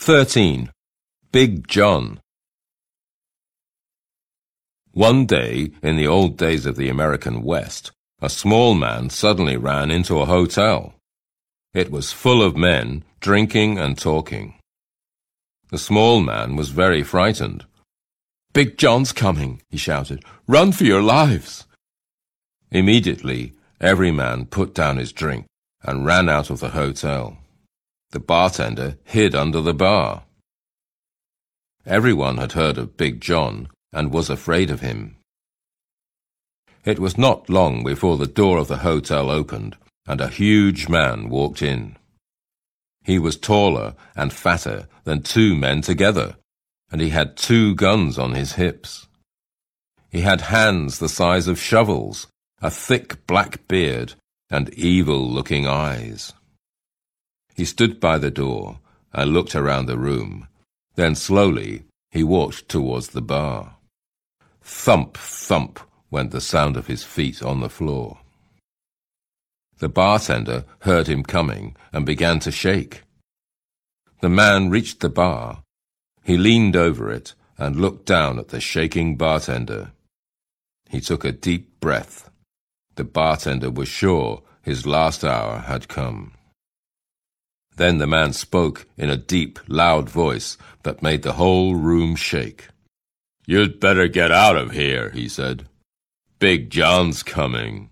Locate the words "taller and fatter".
43.36-44.88